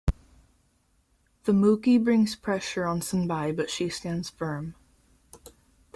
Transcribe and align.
The 1.43 1.51
"mukhi" 1.51 2.03
brings 2.03 2.35
pressure 2.35 2.87
on 2.87 3.01
Sonbai 3.01 3.55
but 3.55 3.69
she 3.69 3.87
stands 3.87 4.31
firm. 4.31 4.73